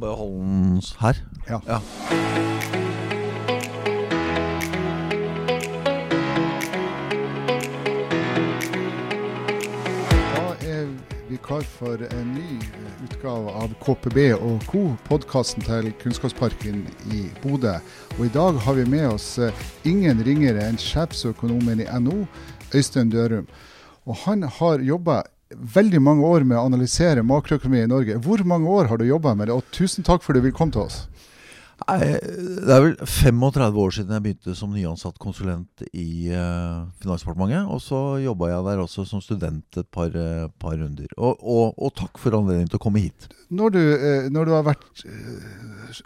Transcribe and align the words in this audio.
Bare 0.00 0.16
den 0.16 0.82
her. 0.98 1.16
Ja. 1.48 1.60
ja. 1.66 1.80
Vi 11.28 11.36
klar 11.36 11.60
for 11.60 11.94
en 12.12 12.32
ny 12.34 12.58
utgave 13.04 13.50
av 13.50 13.74
KPB 13.84 14.16
og 14.34 14.64
co., 14.66 14.80
podkasten 15.06 15.62
til 15.62 15.92
Kunnskapsparken 16.00 16.80
i 17.14 17.20
Bodø. 17.42 17.76
Og 18.18 18.24
I 18.26 18.32
dag 18.34 18.58
har 18.64 18.74
vi 18.74 18.86
med 18.90 19.06
oss 19.12 19.38
eh, 19.38 19.54
ingen 19.86 20.24
ringere 20.26 20.64
enn 20.66 20.80
sjefsøkonomen 20.80 21.84
i 21.84 21.86
NO, 22.02 22.24
Øystein 22.74 23.12
Dørum. 23.14 23.46
Og 24.10 24.16
Han 24.24 24.42
har 24.42 24.82
jobba 24.82 25.22
veldig 25.50 26.00
mange 26.02 26.26
år 26.26 26.44
med 26.46 26.58
å 26.58 26.66
analysere 26.68 27.24
makroøkonomi 27.26 27.82
i 27.82 27.90
Norge. 27.90 28.18
Hvor 28.22 28.42
mange 28.46 28.70
år 28.70 28.90
har 28.90 29.00
du 29.00 29.06
jobba 29.08 29.34
med 29.34 29.50
det, 29.50 29.56
og 29.56 29.66
tusen 29.74 30.06
takk 30.06 30.22
for 30.22 30.34
at 30.34 30.40
du 30.40 30.46
vil 30.46 30.54
komme 30.56 30.74
til 30.74 30.86
oss. 30.86 31.04
Det 31.98 32.74
er 32.74 32.84
vel 32.84 32.94
35 33.02 33.80
år 33.82 33.94
siden 33.96 34.14
jeg 34.14 34.24
begynte 34.24 34.54
som 34.58 34.72
nyansatt 34.74 35.18
konsulent 35.20 35.84
i 35.90 36.30
uh, 36.30 36.86
Finansdepartementet. 37.02 37.66
Og 37.70 37.82
så 37.82 38.00
jobba 38.22 38.52
jeg 38.52 38.66
der 38.68 38.82
også 38.84 39.06
som 39.08 39.22
student 39.24 39.80
et 39.80 39.88
par, 39.92 40.14
uh, 40.14 40.48
par 40.60 40.76
runder. 40.78 41.10
Og, 41.16 41.40
og, 41.40 41.74
og, 41.76 41.92
takk 41.98 42.20
for 42.20 42.36
anledningen 42.38 42.70
til 42.70 42.80
å 42.80 42.84
komme 42.84 43.02
hit. 43.02 43.28
Når 43.50 43.74
du, 43.74 43.80
uh, 43.80 44.28
når 44.30 44.46
du 44.46 44.54
har 44.54 44.66
vært 44.68 45.04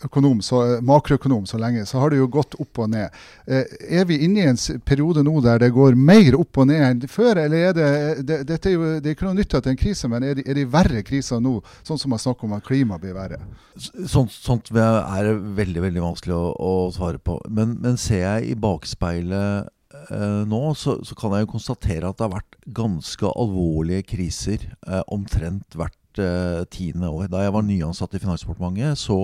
økonom, 0.07 0.41
så, 0.45 0.63
makroøkonom 0.85 1.45
så 1.49 1.61
lenge, 1.61 1.85
så 1.89 2.01
har 2.01 2.13
det 2.13 2.23
jo 2.23 2.31
gått 2.33 2.57
opp 2.63 2.81
og 2.85 2.89
ned. 2.95 3.13
er 3.47 4.07
vi 4.09 4.17
inne 4.25 4.41
i 4.41 4.47
en 4.49 4.61
periode 4.87 5.21
nå 5.27 5.35
der 5.45 5.61
det 5.61 5.75
går 5.75 5.99
mer 5.99 6.39
opp 6.39 6.63
og 6.63 6.71
ned 6.71 6.85
enn 6.87 7.03
før? 7.11 7.43
Eller 7.43 7.69
er 7.69 7.77
det, 7.77 7.91
det, 8.25 8.39
dette 8.49 8.71
er 8.71 8.77
jo, 8.79 8.95
det 9.03 9.11
er 9.11 9.19
ikke 9.19 9.29
noe 9.29 9.39
nytt 9.39 9.59
at 9.59 9.67
det 9.67 9.73
er 9.73 9.77
en 9.77 9.83
krise, 9.83 10.09
men 10.09 10.25
er 10.25 10.39
det, 10.39 10.47
er 10.49 10.57
det 10.57 10.67
verre 10.73 11.05
kriser 11.05 11.43
nå, 11.45 11.59
sånn 11.85 12.01
som 12.01 12.15
man 12.15 12.23
snakker 12.23 12.49
om 12.49 12.57
at 12.57 12.65
klimaet 12.65 13.03
blir 13.05 13.17
verre? 13.17 13.43
Sånt, 13.75 14.33
sånt 14.33 14.71
er 14.71 15.33
veldig 15.35 15.74
veldig 15.83 16.03
vanskelig 16.05 16.37
å, 16.37 16.53
å 16.55 16.73
svare 16.95 17.19
på. 17.19 17.39
Men, 17.51 17.77
men, 17.83 17.99
ser 18.01 18.23
jeg 18.23 18.53
i 18.53 18.57
bakspeilet 18.61 19.69
eh, 20.05 20.41
nå, 20.51 20.63
så, 20.79 20.99
så, 21.07 21.17
kan 21.19 21.35
jeg 21.35 21.47
jo 21.47 21.53
konstatere 21.57 22.09
at 22.09 22.19
det 22.19 22.29
har 22.29 22.37
vært 22.37 22.59
ganske 22.79 23.35
alvorlige 23.35 24.07
kriser 24.15 24.69
eh, 24.87 25.03
omtrent 25.15 25.79
hvert 25.79 26.23
eh, 26.23 26.63
tiende 26.71 27.11
år. 27.11 27.29
Da 27.33 27.45
jeg 27.45 27.55
var 27.57 27.67
nyansatt 27.67 28.15
i 28.15 28.23
Finansdepartementet, 28.23 29.01
så 29.01 29.21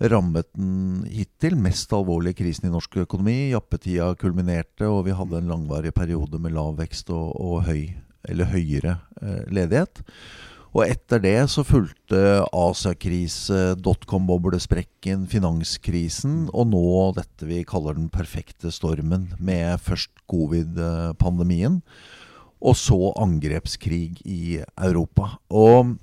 rammet 0.00 0.48
den 0.56 1.04
hittil 1.12 1.58
mest 1.60 1.92
alvorlige 1.92 2.40
krisen 2.40 2.70
i 2.70 2.72
norsk 2.72 3.02
økonomi. 3.02 3.50
Jappetida 3.52 4.14
kulminerte, 4.20 4.88
og 4.88 5.04
vi 5.08 5.16
hadde 5.16 5.40
en 5.40 5.50
langvarig 5.52 5.92
periode 5.96 6.40
med 6.40 6.54
lav 6.56 6.78
vekst 6.80 7.12
og, 7.12 7.34
og 7.36 7.66
høy, 7.68 7.90
eller 8.30 8.48
høyere 8.54 8.96
eh, 9.20 9.44
ledighet. 9.52 10.00
Og 10.70 10.84
etter 10.86 11.18
det 11.22 11.38
så 11.50 11.64
fulgte 11.66 12.44
Asia-krise, 12.54 13.74
dotcom-boblesprekken, 13.82 15.24
finanskrisen, 15.30 16.44
og 16.54 16.70
nå 16.70 16.84
dette 17.16 17.48
vi 17.48 17.64
kaller 17.66 17.98
den 17.98 18.06
perfekte 18.12 18.70
stormen, 18.74 19.32
med 19.42 19.82
først 19.82 20.12
covid-pandemien, 20.30 21.80
og 22.60 22.76
så 22.78 23.10
angrepskrig 23.18 24.20
i 24.28 24.60
Europa. 24.60 25.32
Og, 25.48 25.96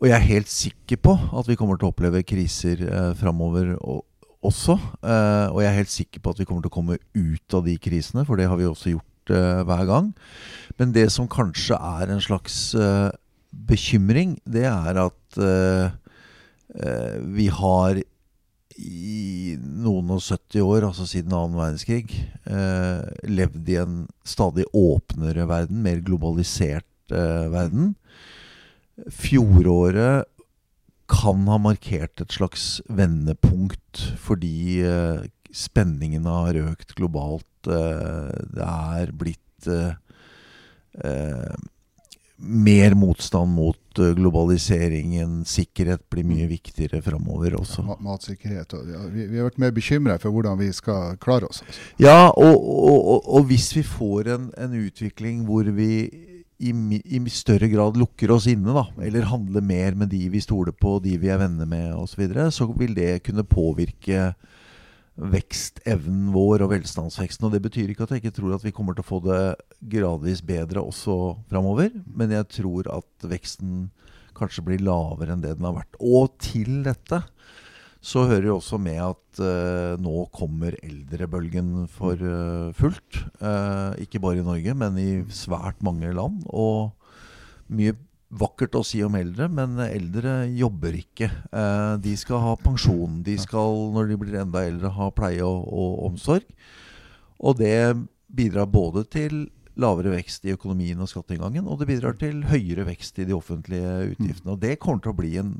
og, 0.00 0.08
jeg 0.08 0.16
er 0.16 0.26
helt 0.26 0.50
sikker 0.50 0.98
på 1.04 1.14
at 1.38 1.50
vi 1.50 1.58
kommer 1.60 1.78
til 1.78 1.86
å 1.86 1.92
oppleve 1.92 2.24
kriser 2.26 2.82
eh, 2.82 3.12
framover 3.20 3.76
også. 3.78 4.74
Eh, 5.02 5.46
og 5.52 5.62
jeg 5.62 5.70
er 5.70 5.78
helt 5.78 5.92
sikker 5.92 6.24
på 6.24 6.34
at 6.34 6.42
vi 6.42 6.48
kommer 6.48 6.64
til 6.64 6.72
å 6.72 6.76
komme 6.80 6.98
ut 7.14 7.54
av 7.54 7.62
de 7.68 7.76
krisene, 7.78 8.26
for 8.26 8.40
det 8.40 8.48
har 8.50 8.58
vi 8.58 8.66
også 8.66 8.96
gjort 8.96 9.34
eh, 9.36 9.62
hver 9.68 9.86
gang. 9.86 10.12
Men 10.80 10.96
det 10.96 11.10
som 11.14 11.30
kanskje 11.30 11.78
er 11.78 12.10
en 12.10 12.24
slags 12.24 12.72
eh, 12.74 13.10
bekymring, 13.66 14.36
det 14.46 14.66
er 14.68 15.00
at 15.02 15.40
uh, 15.40 15.90
uh, 16.78 17.16
vi 17.34 17.48
har 17.52 18.00
i 18.78 19.56
noen 19.58 20.12
og 20.14 20.22
70 20.22 20.62
år, 20.62 20.86
altså 20.86 21.06
siden 21.08 21.34
annen 21.34 21.58
verdenskrig, 21.58 22.12
uh, 22.46 23.02
levd 23.26 23.72
i 23.72 23.78
en 23.82 24.00
stadig 24.26 24.68
åpnere 24.76 25.48
verden, 25.50 25.82
mer 25.84 26.02
globalisert 26.04 26.84
verden. 27.08 27.94
Fjoråret 29.08 30.26
kan 31.08 31.46
ha 31.48 31.56
markert 31.56 32.20
et 32.20 32.34
slags 32.36 32.82
vendepunkt 32.92 34.02
fordi 34.20 34.84
spenningene 35.56 36.34
har 36.44 36.58
økt 36.66 36.92
globalt. 36.98 37.48
det 37.64 38.66
er 38.66 39.14
blitt 39.16 39.70
mer 42.38 42.94
motstand 42.94 43.50
mot 43.50 43.98
uh, 43.98 44.12
globaliseringen. 44.14 45.42
Sikkerhet 45.48 46.04
blir 46.10 46.26
mye 46.26 46.46
viktigere 46.50 47.02
framover 47.02 47.58
også. 47.58 47.82
Ja, 47.88 47.98
matsikkerhet. 48.04 48.74
Ja, 48.92 49.02
vi, 49.10 49.26
vi, 49.26 49.40
har 49.40 49.48
vært 49.48 49.60
mer 49.62 49.74
bekymra 49.74 50.18
for 50.22 50.34
hvordan 50.34 50.58
vi 50.60 50.70
skal 50.76 51.18
klare 51.22 51.50
oss. 51.50 51.62
Altså. 51.66 51.86
Ja, 52.02 52.30
og, 52.30 52.54
og, 52.54 52.98
og, 52.98 53.28
og, 53.28 53.48
hvis 53.50 53.72
vi 53.76 53.84
får 53.86 54.32
en, 54.36 54.50
en 54.58 54.78
utvikling 54.78 55.42
hvor 55.48 55.66
vi 55.74 55.90
i, 56.58 56.72
i, 57.04 57.20
større 57.30 57.68
grad 57.70 57.98
lukker 57.98 58.32
oss 58.34 58.48
inne, 58.50 58.74
da, 58.74 58.86
eller 59.06 59.28
handler 59.30 59.62
mer 59.62 59.98
med 59.98 60.10
de 60.14 60.24
vi 60.30 60.42
stoler 60.42 60.74
på, 60.74 60.98
de 61.02 61.14
vi 61.18 61.30
er 61.30 61.42
venner 61.42 61.66
med 61.70 61.92
osv., 61.94 62.14
så, 62.14 62.22
videre, 62.22 62.48
så 62.54 62.66
vil 62.74 62.94
det 62.96 63.12
kunne 63.26 63.46
påvirke 63.46 64.32
vekstevnen 65.18 66.30
vår 66.34 66.62
og 66.64 66.72
velstandsveksten. 66.72 67.48
Og 67.48 67.54
Det 67.54 67.62
betyr 67.64 67.90
ikke 67.90 68.06
at 68.06 68.14
jeg 68.14 68.22
ikke 68.22 68.36
tror 68.38 68.54
at 68.56 68.64
vi 68.66 68.74
kommer 68.74 68.94
til 68.94 69.04
å 69.04 69.10
få 69.10 69.20
det 69.24 69.42
gradvis 69.90 70.42
bedre 70.46 70.84
også 70.84 71.38
framover. 71.50 71.90
Men 72.06 72.34
jeg 72.34 72.48
tror 72.60 72.90
at 72.94 73.26
veksten 73.26 73.88
kanskje 74.38 74.64
blir 74.68 74.84
lavere 74.86 75.34
enn 75.34 75.42
det 75.42 75.56
den 75.58 75.66
har 75.66 75.80
vært. 75.80 75.98
Og 75.98 76.36
til 76.42 76.84
dette 76.86 77.24
så 77.98 78.22
hører 78.30 78.46
jo 78.46 78.58
også 78.60 78.78
med 78.78 79.00
at 79.02 79.40
uh, 79.42 79.98
nå 79.98 80.28
kommer 80.34 80.76
eldrebølgen 80.86 81.88
for 81.90 82.14
uh, 82.14 82.70
fullt. 82.78 83.24
Uh, 83.42 83.90
ikke 83.98 84.22
bare 84.22 84.38
i 84.38 84.46
Norge, 84.46 84.74
men 84.78 85.00
i 85.02 85.10
svært 85.34 85.82
mange 85.82 86.12
land. 86.14 86.44
Og 86.46 86.94
mye 87.74 87.96
vakkert 88.28 88.76
å 88.76 88.84
si 88.84 89.00
om 89.04 89.14
eldre, 89.16 89.48
men 89.48 89.78
eldre 89.86 90.42
jobber 90.52 90.96
ikke. 90.98 91.30
Eh, 91.48 91.94
de 92.04 92.14
skal 92.20 92.42
ha 92.44 92.56
pensjon. 92.60 93.22
De 93.24 93.36
skal, 93.40 93.78
når 93.94 94.10
de 94.10 94.18
blir 94.20 94.40
enda 94.42 94.64
eldre, 94.68 94.92
ha 94.92 95.08
pleie 95.14 95.44
og, 95.44 95.64
og, 95.68 95.94
omsorg. 96.10 96.44
Og 97.38 97.56
det 97.60 97.96
bidrar 98.28 98.68
både 98.68 99.06
til 99.08 99.46
lavere 99.78 100.16
vekst 100.16 100.44
i 100.44 100.52
økonomien 100.56 100.98
og 101.00 101.08
skatteinngangen, 101.08 101.68
og 101.70 101.78
det 101.80 101.86
bidrar 101.88 102.16
til 102.18 102.42
høyere 102.50 102.88
vekst 102.88 103.20
i 103.22 103.28
de 103.28 103.36
offentlige 103.36 104.10
utgiftene. 104.10 104.56
Og 104.56 104.60
det 104.60 104.78
kommer 104.82 105.04
til 105.04 105.14
å 105.14 105.20
bli 105.20 105.36
en 105.40 105.54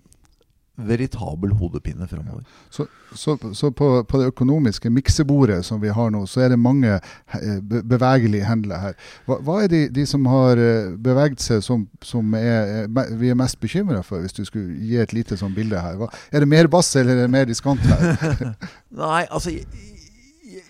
veritabel 0.79 1.53
hodepine 1.59 2.07
framover. 2.09 2.45
Ja. 2.45 2.67
Så, 2.71 2.87
så, 3.13 3.37
så 3.55 3.71
på, 3.71 4.05
på, 4.05 4.21
det 4.21 4.31
økonomiske 4.33 4.91
miksebordet 4.91 5.65
som 5.67 5.81
vi 5.83 5.89
har 5.89 6.11
nå, 6.15 6.25
så 6.27 6.45
er 6.45 6.53
det 6.53 6.59
mange 6.59 6.93
eh, 6.95 7.59
bevegelige 7.65 8.47
hendler 8.47 8.83
her. 8.83 8.97
Hva, 9.27 9.41
hva, 9.43 9.59
er 9.65 9.73
de, 9.73 9.83
de, 9.95 10.07
som 10.07 10.27
har 10.31 10.61
eh, 10.63 10.95
beveget 10.95 11.43
seg 11.43 11.63
som, 11.67 11.89
som 12.05 12.35
er, 12.39 12.87
vi 13.19 13.33
er 13.33 13.39
mest 13.39 13.61
bekymra 13.61 14.03
for, 14.07 14.23
hvis 14.23 14.37
du 14.37 14.45
skulle 14.47 14.79
gi 14.79 15.01
et 15.03 15.15
lite 15.17 15.39
sånn 15.41 15.57
bilde 15.57 15.83
her? 15.83 15.99
Hva, 15.99 16.11
er 16.33 16.45
det 16.45 16.51
mer 16.51 16.71
bass 16.71 16.95
eller 16.97 17.17
er 17.17 17.27
det 17.27 17.35
mer 17.35 17.49
diskant 17.49 17.83
her? 17.89 18.53
Nei, 19.03 19.25
altså 19.27 19.55
jeg, 19.55 19.67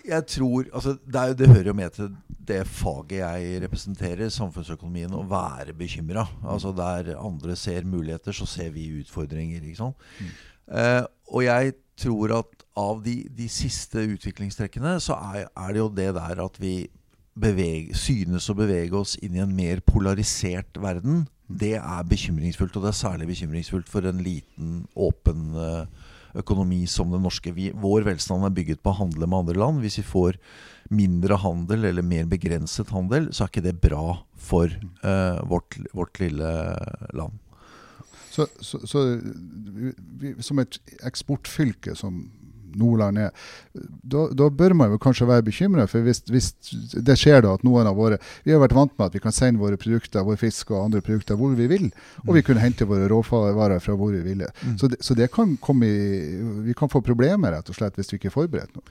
jeg 0.07 0.25
tror 0.27 0.67
altså 0.73 0.95
det, 1.05 1.21
er, 1.21 1.33
det 1.37 1.49
hører 1.49 1.71
jo 1.71 1.77
med 1.77 1.95
til 1.95 2.11
det 2.49 2.63
faget 2.67 3.19
jeg 3.19 3.61
representerer, 3.63 4.31
samfunnsøkonomien, 4.33 5.13
å 5.13 5.25
være 5.29 5.75
bekymra. 5.77 6.25
Altså 6.43 6.71
der 6.75 7.13
andre 7.19 7.55
ser 7.59 7.85
muligheter, 7.85 8.33
så 8.33 8.47
ser 8.49 8.71
vi 8.73 8.87
utfordringer. 9.01 9.61
ikke 9.61 9.83
sant? 9.83 10.07
Mm. 10.19 10.31
Eh, 10.79 11.03
og 11.29 11.43
jeg 11.45 11.73
tror 11.99 12.33
at 12.39 12.65
av 12.79 13.03
de, 13.05 13.17
de 13.37 13.49
siste 13.51 14.01
utviklingstrekkene, 14.15 14.95
så 15.03 15.17
er, 15.33 15.49
er, 15.49 15.73
det 15.73 15.83
jo 15.83 15.89
det 15.93 16.09
der 16.15 16.41
at 16.45 16.61
vi 16.61 16.75
bevege, 17.39 17.95
synes 17.95 18.49
å 18.49 18.57
bevege 18.57 18.97
oss 18.97 19.15
inn 19.23 19.37
i 19.37 19.43
en 19.43 19.55
mer 19.55 19.83
polarisert 19.85 20.79
verden. 20.81 21.27
Det 21.49 21.75
er 21.79 22.07
bekymringsfullt, 22.09 22.75
og 22.77 22.85
det 22.85 22.93
er 22.93 22.99
særlig 22.99 23.29
bekymringsfullt 23.31 23.89
for 23.89 24.05
en 24.09 24.23
liten, 24.23 24.83
åpen 24.95 25.53
økonomi 26.37 26.83
som 26.87 27.11
den 27.13 27.23
norske. 27.25 27.53
Vi, 27.55 27.69
vår 27.73 28.05
velstand 28.07 28.45
er 28.45 28.55
bygget 28.55 28.83
på 28.83 28.93
å 28.93 28.99
handle 29.01 29.27
med 29.27 29.43
andre 29.43 29.59
land. 29.59 29.83
Hvis 29.83 29.99
vi 30.01 30.07
får 30.07 30.39
mindre 30.93 31.37
handel 31.41 31.85
eller 31.89 32.05
mer 32.05 32.25
begrenset 32.29 32.93
handel, 32.93 33.29
så 33.33 33.45
er 33.45 33.51
ikke 33.51 33.65
det 33.65 33.77
bra 33.81 34.19
for 34.39 34.73
uh, 35.03 35.39
vårt, 35.49 35.77
vårt, 35.93 36.19
lille 36.21 36.49
land. 37.13 37.37
Så, 38.29 38.45
så, 38.61 38.81
så 38.87 39.03
vi, 40.21 40.35
som 40.45 40.61
et 40.61 40.79
eksportfylke 41.05 41.95
som 41.97 42.27
Nordland 42.77 43.21
er, 43.21 43.31
da, 43.73 44.25
da, 44.35 44.49
bør 44.49 44.75
man 44.77 44.93
jo 44.93 44.99
kanskje 45.01 45.27
være 45.29 45.45
bekymra. 45.47 45.87
For 45.89 46.05
hvis, 46.05 46.21
hvis, 46.29 46.51
det 46.93 47.17
skjer 47.19 47.43
da 47.45 47.55
at 47.57 47.65
noen 47.67 47.87
av 47.89 47.97
våre 47.99 48.19
Vi 48.45 48.53
har 48.53 48.61
vært 48.61 48.75
vant 48.77 48.93
med 48.97 49.07
at 49.07 49.17
vi 49.17 49.23
kan 49.23 49.35
sende 49.35 49.61
våre 49.61 49.79
produkter, 49.79 50.25
vår 50.27 50.39
fisk 50.41 50.73
og 50.73 50.85
andre 50.85 51.03
produkter 51.05 51.39
hvor 51.39 51.55
vi 51.57 51.69
vil. 51.71 51.89
Og 52.27 52.33
vi 52.33 52.41
mm. 52.41 52.45
kunne 52.49 52.65
hente 52.65 52.89
våre 52.89 53.09
råvarer 53.11 53.81
fra 53.83 53.97
hvor 53.99 54.13
vi 54.15 54.23
ville. 54.25 54.49
Mm. 54.63 54.77
Så, 54.81 54.91
det, 54.91 55.01
så 55.05 55.17
det 55.17 55.31
kan 55.35 55.57
i, 55.85 55.95
vi 56.67 56.77
kan 56.77 56.91
få 56.91 57.01
problemer 57.05 57.55
rett 57.55 57.69
og 57.69 57.77
slett 57.77 57.97
hvis 57.99 58.13
vi 58.13 58.19
ikke 58.19 58.31
er 58.31 58.37
forberedt 58.37 58.75
nå. 58.77 58.83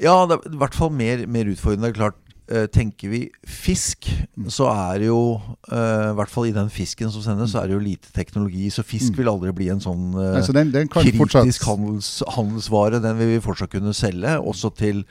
Ja, 0.00 0.24
det 0.24 0.38
er 0.38 0.54
i 0.54 0.60
hvert 0.60 0.76
fall 0.76 0.92
mer, 0.96 1.26
mer 1.28 1.48
utfordrende. 1.50 1.92
Klart 1.96 2.16
tenker 2.74 3.12
vi 3.12 3.20
fisk, 3.46 4.08
så 4.50 4.66
er 4.72 5.02
det 5.02 5.06
jo 5.10 5.40
eh, 5.70 6.10
I 6.10 6.14
hvert 6.18 6.32
fall 6.32 6.48
i 6.48 6.54
den 6.54 6.70
fisken 6.72 7.10
som 7.14 7.22
sendes, 7.22 7.52
så 7.52 7.60
er 7.62 7.70
det 7.70 7.76
jo 7.76 7.82
lite 7.84 8.10
teknologi. 8.16 8.68
Så 8.74 8.82
fisk 8.86 9.18
vil 9.18 9.30
aldri 9.30 9.52
bli 9.54 9.68
en 9.70 9.82
sånn 9.82 10.08
eh, 10.18 10.38
Altså, 10.40 10.54
den, 10.56 10.72
den 10.74 10.90
kritisk 10.90 11.20
fortsatt 11.22 11.60
handels, 11.68 12.08
handelsvare. 12.36 13.02
Den 13.04 13.18
vil 13.20 13.34
vi 13.36 13.44
fortsatt 13.44 13.70
kunne 13.76 13.94
selge, 13.96 14.38
også 14.38 14.72
til 14.78 15.04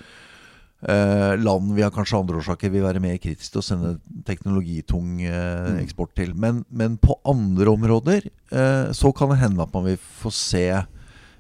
Uh, 0.80 1.36
land 1.36 1.74
vi 1.75 1.83
av 1.83 1.89
kanskje 1.91 2.15
andre 2.21 2.38
årsaker 2.39 2.69
vil 2.71 2.86
være 2.86 3.01
mer 3.03 3.18
kritiske 3.19 3.51
til 3.51 3.59
å 3.59 3.65
sende 3.68 3.89
teknologitung 4.24 5.18
uh, 5.27 5.74
Mm. 5.74 5.81
eksport 5.81 6.13
til. 6.15 6.31
Men, 6.39 6.62
men 6.71 6.95
på 6.95 7.18
andre 7.27 7.68
områder 7.68 8.30
uh, 8.53 8.88
så 8.95 9.12
kan 9.12 9.33
det 9.33 9.41
hende 9.41 9.65
at 9.65 9.75
man 9.75 9.89
vil 9.89 9.97
få 10.00 10.31
se 10.31 10.63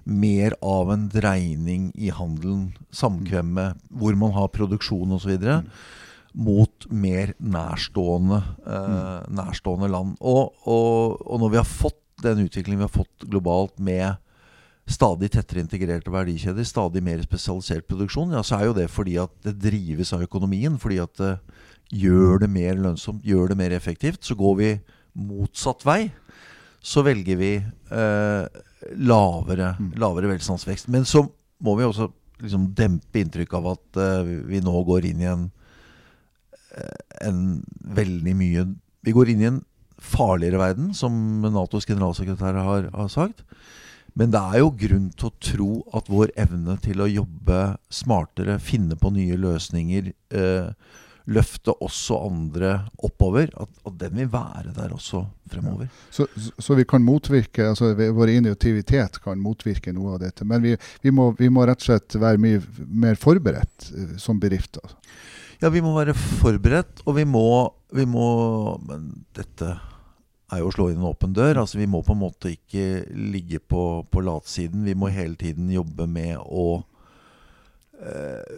mer 0.05 0.55
av 0.61 0.91
en 0.93 1.07
dreining 1.09 1.91
i 1.95 2.09
handelen, 2.13 2.73
samkvemmet, 2.91 3.79
hvor 3.89 4.15
man 4.15 4.31
har 4.37 4.51
produksjon 4.53 5.11
osv. 5.17 5.35
Mm. 5.37 5.67
Mot 6.33 6.85
mer 6.91 7.33
nærstående, 7.41 8.43
eh, 8.65 8.89
Mm. 8.89 9.35
nærstående 9.35 9.89
land. 9.89 10.17
Og, 10.21 10.53
og, 10.65 11.21
og 11.25 11.39
når 11.39 11.49
vi 11.49 11.57
har 11.57 11.65
fått 11.65 11.95
den 12.21 12.45
utviklingen 12.45 12.79
vi 12.83 12.87
har 12.87 13.03
fått 13.05 13.29
globalt 13.29 13.79
med 13.79 14.17
stadig 14.89 15.29
tettere 15.31 15.61
integrerte 15.61 16.09
verdikjeder, 16.11 16.65
stadig 16.65 17.01
mer 17.03 17.21
spesialisert 17.21 17.87
produksjon, 17.87 18.31
ja, 18.33 18.41
så 18.41 18.57
er 18.59 18.65
jo 18.65 18.73
det 18.73 18.89
fordi 18.89 19.17
at 19.21 19.31
det 19.45 19.59
drives 19.61 20.13
av 20.13 20.23
økonomien. 20.25 20.79
Fordi 20.81 20.97
at 21.01 21.13
det 21.17 21.39
gjør 21.93 22.39
det 22.41 22.49
mer 22.49 22.75
lønnsomt, 22.75 23.23
gjør 23.25 23.49
det 23.49 23.57
mer 23.57 23.71
effektivt. 23.71 24.23
Så 24.25 24.35
går 24.37 24.55
vi 24.57 24.71
motsatt 25.15 25.85
vei. 25.85 26.11
Så 26.81 27.03
velger 27.05 27.37
vi 27.37 27.51
eh, 27.57 28.45
lavere, 28.95 29.73
lavere 29.99 30.31
velstandsvekst. 30.33 30.89
Men 30.93 31.05
så 31.07 31.25
må 31.63 31.75
vi 31.79 31.87
også 31.87 32.09
liksom 32.39 32.69
dempe 32.77 33.21
inntrykk 33.21 33.55
av 33.59 33.73
at 33.73 33.99
uh, 33.99 34.29
vi 34.47 34.61
nå 34.63 34.83
går 34.87 35.09
inn 35.09 35.23
i 35.23 35.27
en, 35.27 35.49
eh, 36.71 37.01
en 37.27 37.41
veldig 37.99 38.35
mye 38.39 38.63
Vi 39.03 39.13
går 39.15 39.29
inn 39.31 39.41
i 39.41 39.47
en 39.47 39.59
farligere 39.99 40.59
verden, 40.59 40.93
som 40.95 41.13
Natos 41.41 41.87
generalsekretær 41.87 42.57
har, 42.63 42.89
har 42.91 43.11
sagt. 43.11 43.43
Men 44.19 44.31
det 44.33 44.39
er 44.39 44.59
jo 44.59 44.73
grunn 44.75 45.05
til 45.15 45.29
å 45.29 45.37
tro 45.39 45.69
at 45.95 46.09
vår 46.11 46.33
evne 46.39 46.75
til 46.83 46.99
å 46.99 47.07
jobbe 47.07 47.59
smartere, 47.93 48.57
finne 48.59 48.97
på 48.99 49.11
nye 49.15 49.37
løsninger, 49.39 50.11
eh, 50.35 50.71
løfte 51.27 51.73
også 51.83 52.17
andre 52.25 52.71
oppover, 53.05 53.49
at, 53.59 53.69
at 53.85 53.97
den 54.01 54.15
vil 54.17 54.29
være 54.33 54.71
der 54.75 54.93
også 54.95 55.25
fremover. 55.51 55.89
Så, 56.11 56.25
så- 56.59 56.75
vi 56.79 56.85
kan 56.85 57.03
motvirke, 57.05 57.67
altså 57.69 57.91
vår 57.97 58.29
initiativitet 58.37 59.19
kan 59.23 59.39
motvirke 59.43 59.93
noe 59.93 60.13
av 60.15 60.19
dette. 60.23 60.45
Men 60.45 60.61
vi, 60.63 60.75
vi, 61.03 61.11
må, 61.11 61.31
vi 61.37 61.49
må 61.49 61.65
rett 61.67 61.81
og 61.83 61.89
slett 61.91 62.15
være 62.21 62.41
mye 62.41 62.61
mer 62.87 63.15
forberedt 63.19 63.91
eh, 63.95 64.15
som 64.17 64.39
bedrifter. 64.39 64.95
Ja, 65.61 65.69
vi 65.69 65.81
må 65.83 65.91
være 65.97 66.13
forberedt, 66.15 67.01
og 67.05 67.17
vi 67.17 67.25
må, 67.27 67.45
vi 67.91 68.05
må 68.07 68.77
Men 68.87 69.09
dette 69.35 69.73
er 70.49 70.61
jo 70.63 70.69
å 70.69 70.73
slå 70.73 70.87
inn 70.89 71.01
en 71.01 71.09
åpen 71.11 71.33
dør. 71.35 71.59
Altså, 71.61 71.77
vi 71.77 71.85
må 71.85 71.99
på 72.01 72.15
en 72.15 72.23
måte 72.23 72.49
ikke 72.55 73.03
ligge 73.13 73.59
på, 73.59 73.83
på 74.09 74.23
latsiden. 74.25 74.81
Vi 74.87 74.95
må 74.97 75.11
hele 75.13 75.35
tiden 75.37 75.67
jobbe 75.69 76.07
med 76.09 76.39
å 76.41 76.79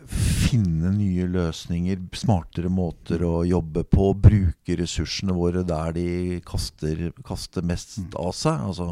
finne 0.06 0.92
nye 0.94 1.26
løsninger, 1.26 1.98
smartere 2.14 2.70
måter 2.70 3.24
å 3.26 3.42
jobbe 3.48 3.82
på. 3.90 4.12
Bruke 4.14 4.76
ressursene 4.78 5.34
våre 5.34 5.64
der 5.66 5.96
de 5.98 6.06
kaster, 6.46 7.08
kaster 7.26 7.66
mest 7.66 7.98
av 8.20 8.36
seg. 8.38 8.62
Altså 8.70 8.92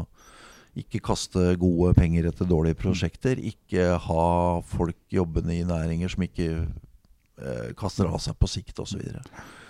ikke 0.78 1.02
kaste 1.02 1.54
gode 1.60 1.94
penger 1.98 2.28
etter 2.30 2.48
dårlige 2.48 2.78
prosjekter. 2.78 3.40
Ikke 3.42 3.96
ha 4.06 4.26
folk 4.66 4.98
jobbende 5.12 5.56
i 5.56 5.66
næringer 5.66 6.12
som 6.12 6.26
ikke 6.26 6.48
eh, 6.56 7.70
kaster 7.78 8.10
av 8.10 8.20
seg 8.22 8.38
på 8.38 8.50
sikt 8.50 8.82
osv. 8.82 9.02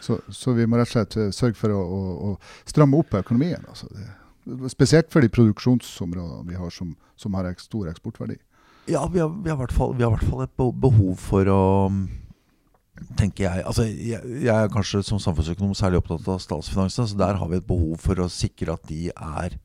Så, 0.00 0.20
så 0.32 0.56
vi 0.56 0.68
må 0.68 0.80
rett 0.80 0.90
og 0.90 0.96
slett 0.96 1.16
eh, 1.20 1.32
sørge 1.34 1.58
for 1.60 1.76
å, 1.76 1.80
å, 1.80 2.00
å 2.30 2.68
stramme 2.68 3.00
opp 3.00 3.16
økonomien. 3.20 3.64
Altså 3.68 3.88
det, 3.94 4.08
spesielt 4.72 5.10
for 5.12 5.24
de 5.24 5.32
produksjonsområdene 5.32 6.48
vi 6.48 6.60
har 6.60 6.72
som, 6.74 6.94
som 7.20 7.36
har 7.36 7.48
stor 7.60 7.90
eksportverdi. 7.92 8.38
Ja, 8.90 9.04
vi 9.06 9.22
har, 9.22 9.30
i 9.30 9.54
hvert 9.54 9.74
fall, 9.76 9.94
et 10.42 10.56
behov 10.58 11.14
for 11.22 11.50
å 11.52 11.62
tenker 13.16 13.46
jeg, 13.46 13.64
altså 13.64 13.86
jeg, 13.86 14.20
jeg 14.44 14.52
er 14.52 14.72
kanskje 14.72 15.02
som 15.06 15.20
samfunnsøkonom 15.22 15.76
særlig 15.78 16.00
opptatt 16.00 16.26
av 16.28 16.40
statsfinansene. 16.42 17.08
Så 17.10 17.18
der 17.18 17.38
har 17.40 17.50
vi 17.50 17.60
et 17.60 17.68
behov 17.68 18.00
for 18.02 18.20
å 18.20 18.30
sikre 18.32 18.76
at 18.76 18.84
de 18.90 19.08
er 19.10 19.56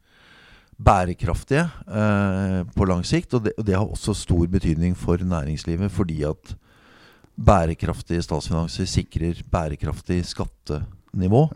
bærekraftige 0.76 1.66
eh, 1.88 2.62
på 2.76 2.88
lang 2.90 3.04
sikt. 3.08 3.36
Og 3.36 3.48
det, 3.48 3.56
og 3.60 3.68
det 3.68 3.78
har 3.78 3.88
også 3.88 4.16
stor 4.18 4.46
betydning 4.52 4.96
for 5.00 5.22
næringslivet, 5.22 5.92
fordi 5.94 6.22
at 6.28 6.56
bærekraftige 7.36 8.24
statsfinanser 8.24 8.88
sikrer 8.88 9.44
bærekraftig 9.52 10.22
skattenivå. 10.32 11.48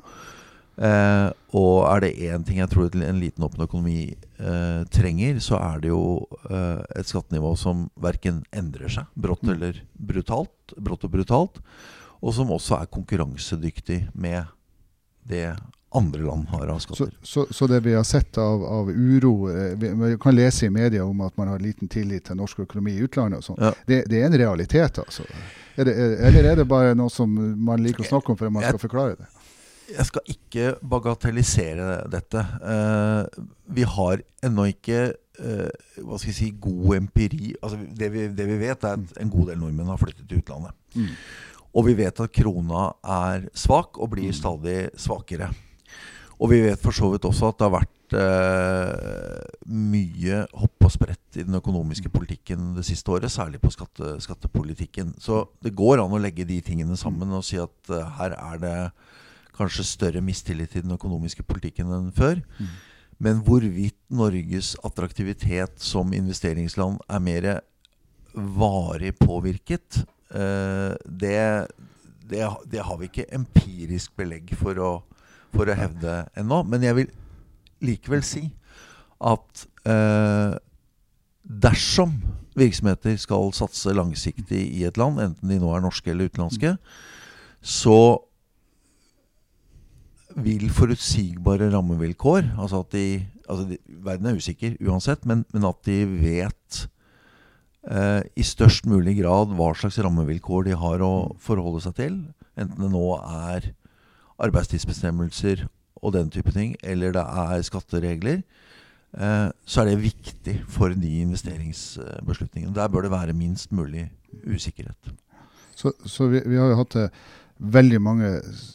Eh, 0.79 1.29
og 1.59 1.73
er 1.89 2.05
det 2.05 2.11
én 2.29 2.43
ting 2.47 2.61
jeg 2.61 2.69
tror 2.71 2.93
en 2.95 3.19
liten 3.19 3.43
åpen 3.43 3.65
økonomi 3.65 4.13
eh, 4.39 4.83
trenger, 4.95 5.41
så 5.43 5.57
er 5.59 5.81
det 5.83 5.89
jo 5.91 6.27
eh, 6.47 6.79
et 6.95 7.09
skattenivå 7.09 7.51
som 7.59 7.89
verken 7.99 8.45
endrer 8.55 8.87
seg 8.99 9.09
brått 9.19 9.43
Mm. 9.43 9.51
eller 9.55 9.81
brutalt, 9.99 10.75
brått 10.77 11.03
og 11.03 11.11
brutalt, 11.11 11.59
og 12.21 12.33
som 12.35 12.51
også 12.55 12.79
er 12.79 12.87
konkurransedyktig 12.91 14.09
med 14.13 14.45
det 15.27 15.55
andre 15.91 16.21
land 16.21 16.47
har 16.51 16.67
av 16.69 16.79
skatter. 16.79 17.11
så, 17.23 17.47
så 17.49 17.67
det 17.67 17.79
vi 17.83 17.95
har 17.95 18.03
sett 18.05 18.37
av, 18.37 18.63
av 18.63 18.89
uro 18.93 19.49
eh, 19.49 19.73
vi, 19.75 19.89
vi 19.89 20.17
kan 20.21 20.35
lese 20.35 20.67
i 20.67 20.69
media 20.69 21.03
om 21.03 21.21
at 21.25 21.35
man 21.37 21.47
har 21.49 21.59
liten 21.59 21.87
tillit 21.89 22.23
til 22.29 22.37
norsk 22.37 22.59
økonomi 22.59 22.93
i 22.93 23.03
utlandet 23.07 23.41
og 23.41 23.43
sånn. 23.49 23.59
Ja. 23.63 23.71
Det, 23.87 24.03
det 24.07 24.21
er 24.21 24.27
en 24.29 24.37
realitet, 24.37 24.99
altså. 25.01 25.25
Er 25.75 25.87
det, 25.89 25.95
er, 25.97 26.15
eller 26.29 26.51
er 26.51 26.55
det 26.61 26.67
bare 26.69 26.95
noe 26.95 27.09
som 27.09 27.31
man 27.33 27.81
liker 27.81 28.03
å 28.05 28.09
snakke 28.13 28.31
om 28.31 28.37
for 28.37 28.47
at 28.47 28.53
man 28.53 28.63
skal 28.67 28.79
forklare 28.81 29.15
det? 29.19 29.27
Jeg 29.89 30.05
skal 30.09 30.33
ikke 30.33 30.73
bagatellisere 30.91 31.89
dette. 32.11 32.43
Eh, 32.61 33.43
vi 33.75 33.85
har 33.87 34.23
ennå 34.45 34.67
ikke 34.71 34.99
eh, 35.09 35.69
hva 36.03 36.19
skal 36.19 36.31
jeg 36.31 36.37
si, 36.37 36.49
god 36.61 36.97
empiri. 36.99 37.53
Altså, 37.61 37.79
det, 37.79 38.11
vi, 38.13 38.27
det 38.35 38.49
vi 38.49 38.59
vet, 38.61 38.83
er 38.83 38.99
at 38.99 39.21
en 39.21 39.31
god 39.33 39.51
del 39.51 39.61
nordmenn 39.61 39.89
har 39.91 40.01
flyttet 40.01 40.27
til 40.29 40.43
utlandet. 40.43 40.75
Mm. 40.95 41.15
Og 41.77 41.85
vi 41.85 41.95
vet 41.99 42.21
at 42.23 42.33
krona 42.33 42.89
er 43.05 43.49
svak 43.57 43.99
og 44.01 44.13
blir 44.15 44.33
stadig 44.35 44.89
svakere. 44.97 45.51
Og 46.39 46.53
vi 46.53 46.61
vet 46.63 46.79
for 46.79 46.95
så 46.95 47.09
vidt 47.11 47.27
også 47.27 47.49
at 47.51 47.59
det 47.59 47.67
har 47.67 47.73
vært 47.75 48.15
eh, 48.15 49.55
mye 49.67 50.43
hopp 50.55 50.87
og 50.87 50.93
sprett 50.93 51.37
i 51.37 51.43
den 51.43 51.57
økonomiske 51.59 52.11
politikken 52.13 52.71
det 52.77 52.85
siste 52.87 53.11
året, 53.11 53.31
særlig 53.33 53.59
på 53.61 53.71
skatte, 53.75 54.15
skattepolitikken. 54.23 55.11
Så 55.19 55.43
det 55.63 55.75
går 55.77 55.99
an 55.99 56.15
å 56.15 56.21
legge 56.21 56.47
de 56.47 56.61
tingene 56.63 56.95
sammen 56.99 57.35
og 57.35 57.43
si 57.45 57.59
at 57.59 57.91
eh, 57.91 58.15
her 58.21 58.37
er 58.37 58.63
det 58.63 58.77
kanskje 59.59 59.87
større 59.87 60.23
mistillit 60.23 60.73
til 60.73 60.85
den 60.85 60.95
økonomiske 60.95 61.45
politikken 61.47 61.91
enn 61.93 62.13
før. 62.15 62.41
Men 63.19 63.41
hvorvidt 63.43 63.97
Norges 64.15 64.75
attraktivitet 64.87 65.81
som 65.83 66.13
investeringsland 66.15 67.01
er 67.09 67.19
mer 67.19 67.49
varig 68.33 69.13
påvirket, 69.19 70.05
eh, 70.31 70.95
det, 71.03 71.67
det, 72.29 72.47
det 72.71 72.85
har 72.85 72.97
vi 72.99 73.09
ikke 73.09 73.27
empirisk 73.35 74.15
belegg 74.15 74.53
for 74.59 74.79
å, 74.79 74.91
for 75.51 75.67
å 75.67 75.75
hevde 75.75 76.21
ennå. 76.39 76.63
Men 76.63 76.85
jeg 76.87 77.01
vil 77.01 77.11
likevel 77.83 78.23
si 78.23 78.45
at 79.19 79.67
eh, 79.89 80.55
dersom 81.43 82.15
virksomheter 82.59 83.17
skal 83.19 83.51
satse 83.55 83.93
langsiktig 83.95 84.61
i 84.79 84.85
et 84.87 84.97
land, 84.99 85.19
enten 85.19 85.51
de 85.51 85.59
nå 85.59 85.73
er 85.75 85.83
norske 85.83 86.11
eller 86.11 86.31
utenlandske, 86.31 86.75
så 87.59 87.99
vil 90.37 90.69
forutsigbare 90.69 91.71
rammevilkår 91.73 92.51
Altså 92.61 92.83
at 92.83 92.91
de, 92.93 93.05
altså 93.49 93.65
de 93.71 93.77
Verden 94.05 94.29
er 94.29 94.37
usikker 94.37 94.75
uansett, 94.85 95.25
men, 95.25 95.45
men 95.53 95.65
at 95.67 95.79
de 95.87 95.97
vet 96.05 96.79
eh, 97.89 98.21
i 98.37 98.45
størst 98.45 98.85
mulig 98.89 99.17
grad 99.21 99.55
hva 99.57 99.71
slags 99.77 99.99
rammevilkår 100.03 100.69
de 100.69 100.77
har 100.77 101.03
å 101.05 101.13
forholde 101.41 101.81
seg 101.83 101.97
til. 101.97 102.21
Enten 102.59 102.85
det 102.85 102.91
nå 102.93 103.05
er 103.17 103.71
arbeidstidsbestemmelser 104.39 105.65
og 105.99 106.13
den 106.15 106.29
type 106.31 106.51
ting, 106.55 106.75
eller 106.83 107.11
det 107.15 107.25
er 107.25 107.65
skatteregler. 107.67 108.43
Eh, 109.17 109.47
så 109.65 109.81
er 109.81 109.89
det 109.89 110.03
viktig 110.03 110.55
for 110.69 110.93
de 110.93 111.15
investeringsbeslutningene. 111.25 112.75
Der 112.75 112.87
bør 112.87 113.07
det 113.07 113.11
være 113.11 113.35
minst 113.35 113.73
mulig 113.75 114.07
usikkerhet. 114.45 115.13
Så, 115.75 115.91
så 116.05 116.27
vi, 116.27 116.41
vi 116.45 116.59
har 116.59 116.71
jo 116.71 116.79
hatt 116.81 116.95
eh, 116.99 117.19
veldig 117.59 117.99
mange 118.01 118.29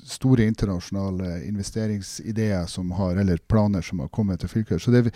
store 0.04 0.44
internasjonale 0.44 1.38
investeringsideer 1.48 2.66
som 2.68 2.90
har, 2.98 3.16
eller 3.16 3.40
planer 3.48 3.82
som 3.82 4.02
har 4.04 4.10
kommet 4.12 4.42
til 4.42 4.50
fylket. 4.52 4.82
Så, 4.82 4.92
det, 4.92 5.14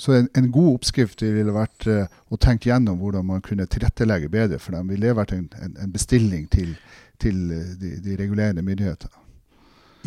så 0.00 0.16
en, 0.16 0.28
en 0.34 0.48
god 0.52 0.78
oppskrift 0.78 1.22
ville 1.22 1.52
vært 1.52 1.86
eh, 1.92 2.06
å 2.32 2.38
tenke 2.40 2.70
gjennom 2.70 2.96
hvordan 3.02 3.28
man 3.28 3.44
kunne 3.44 3.68
tilrettelegge 3.68 4.30
bedre 4.32 4.60
for 4.62 4.78
dem. 4.78 4.88
Ville 4.88 5.10
det 5.10 5.18
vært 5.18 5.36
en, 5.36 5.44
en, 5.68 5.92
bestilling 5.92 6.48
til, 6.52 6.72
til 7.20 7.42
eh, 7.52 7.74
de, 7.76 7.92
de 8.04 8.16
regulerende 8.16 8.64
myndigheter? 8.64 9.12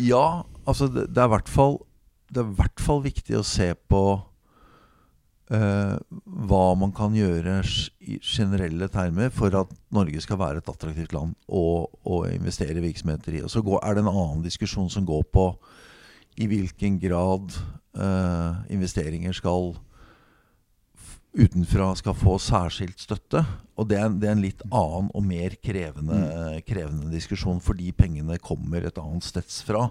Ja, 0.02 0.42
altså 0.64 0.90
det, 0.90 1.12
Det 1.14 1.22
er 1.22 1.30
i 1.30 2.58
hvert 2.58 2.80
fall 2.82 3.04
viktig 3.06 3.38
å 3.38 3.46
se 3.46 3.72
på 3.88 4.02
eh, 5.54 5.96
hva 6.50 6.62
man 6.78 6.94
kan 6.96 7.14
gjøre 7.16 7.60
i 8.00 8.18
generelle 8.22 8.88
termer 8.92 9.32
for 9.34 9.54
at 9.58 9.74
Norge 9.94 10.22
skal 10.24 10.40
være 10.40 10.62
et 10.62 10.72
attraktivt 10.72 11.14
land 11.16 11.36
å, 11.46 11.84
å 11.86 12.22
investere 12.30 12.82
virksomheter 12.84 13.38
i. 13.38 13.44
Og 13.44 13.52
så 13.52 13.62
går, 13.66 13.82
er 13.84 13.98
det 13.98 14.04
en 14.04 14.12
annen 14.14 14.42
diskusjon 14.46 14.90
som 14.92 15.06
går 15.08 15.26
på 15.34 15.52
i 16.40 16.46
hvilken 16.48 16.96
grad 17.02 17.52
uh, 17.98 18.62
investeringer 18.70 19.34
skal 19.36 19.74
utenfra 21.30 21.92
skal 21.94 22.16
få 22.18 22.36
særskilt 22.42 22.98
støtte. 23.00 23.42
Og 23.78 23.88
det 23.90 23.98
er, 24.00 24.08
det 24.10 24.28
er 24.28 24.34
en 24.34 24.42
litt 24.42 24.64
annen 24.66 25.10
og 25.14 25.24
mer 25.24 25.54
krevende, 25.62 26.16
mm. 26.18 26.56
krevende, 26.66 27.10
diskusjon, 27.12 27.60
fordi 27.62 27.92
pengene 27.96 28.38
kommer 28.42 28.84
et 28.86 28.98
annet 29.00 29.26
steds 29.26 29.60
fra. 29.66 29.86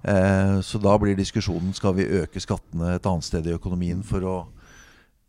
Eh, 0.00 0.56
så 0.64 0.80
da 0.80 0.96
blir 1.00 1.18
diskusjonen 1.18 1.74
skal 1.76 1.94
vi 1.98 2.08
øke 2.22 2.40
skattene 2.42 2.94
et 2.96 3.10
annet 3.10 3.28
sted 3.28 3.46
i 3.46 3.54
økonomien 3.56 4.00
for 4.06 4.24
å 4.24 4.38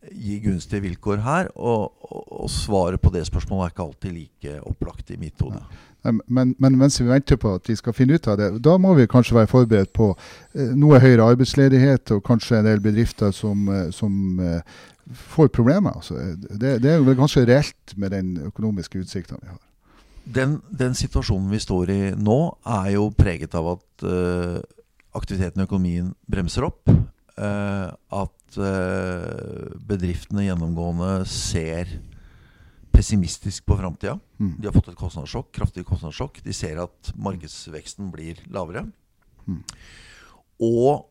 gi 0.10 0.40
gunstige 0.42 0.82
vilkår 0.88 1.22
her. 1.26 1.52
Og, 1.56 1.94
og, 2.10 2.50
svaret 2.50 3.02
på 3.02 3.12
det 3.14 3.26
spørsmålet 3.28 3.68
er 3.68 3.74
ikke 3.74 3.88
alltid 3.88 4.18
like 4.18 4.60
opplagt 4.70 5.12
i 5.14 5.20
mitt 5.22 5.42
hode. 5.42 5.62
Men, 6.04 6.56
men, 6.58 6.78
mens 6.78 6.98
vi 7.02 7.06
venter 7.06 7.38
på 7.38 7.54
at 7.60 7.68
de 7.68 7.76
skal 7.78 7.94
finne 7.94 8.18
ut 8.18 8.28
av 8.28 8.40
det, 8.40 8.48
da 8.66 8.74
må 8.82 8.96
vi 8.98 9.10
kanskje 9.10 9.38
være 9.38 9.52
forberedt 9.52 9.92
på 9.94 10.08
eh, 10.16 10.72
noe 10.74 10.98
høyere 11.02 11.28
arbeidsledighet 11.34 12.16
og 12.16 12.24
kanskje 12.26 12.58
en 12.58 12.70
del 12.72 12.82
bedrifter 12.82 13.34
som, 13.36 13.68
eh, 13.70 13.92
som 13.94 14.40
eh, 14.42 14.80
får 15.34 15.52
problemer. 15.54 15.94
Altså, 16.02 16.18
det, 16.50 16.80
det, 16.82 16.90
er 16.90 17.04
vel 17.06 17.20
ganske 17.20 17.46
reelt 17.46 17.96
med 17.98 18.16
den 18.16 18.34
økonomiske 18.50 19.04
utsikten 19.04 19.38
vi 19.44 19.52
har. 19.52 19.62
Den, 20.26 20.60
den, 20.70 20.98
situasjonen 20.98 21.50
vi 21.52 21.62
står 21.62 21.94
i 21.94 22.02
nå, 22.18 22.40
er 22.66 22.92
jo 22.96 23.08
preget 23.18 23.56
av 23.58 23.72
at 23.74 24.04
uh, 24.06 24.60
aktiviteten 25.18 25.64
i 25.64 25.66
økonomien 25.66 26.12
bremser 26.30 26.68
opp. 26.68 26.92
Uh, 27.42 27.90
at 28.14 28.58
uh, 28.62 29.72
bedriftene 29.90 30.44
gjennomgående 30.46 31.24
ser 31.26 31.90
pessimistisk 32.94 33.66
på 33.66 33.80
framtida. 33.80 34.18
Mm. 34.38 34.56
De 34.60 34.68
har 34.68 34.76
fått 34.76 34.92
et 34.92 35.00
kostnadssjokk, 35.00 35.50
kraftig 35.56 35.86
kostnadssjokk. 35.88 36.42
De 36.46 36.54
ser 36.54 36.78
at 36.84 37.14
markedsveksten 37.18 38.12
blir 38.14 38.44
lavere. 38.54 38.84
Mm. 39.48 39.64
Og 40.62 41.08